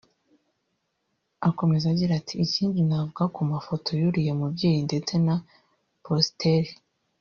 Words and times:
Akomeza 1.49 1.85
agira 1.93 2.13
ati 2.19 2.33
“Ikindi 2.45 2.79
navuga 2.89 3.23
ku 3.33 3.41
mafoto 3.53 3.89
y’uriya 4.01 4.33
mubyeyi 4.39 4.79
ndetse 4.87 5.13
na 5.25 5.35
positeri 6.05 6.71